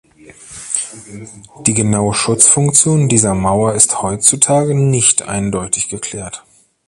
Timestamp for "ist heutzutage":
3.75-4.73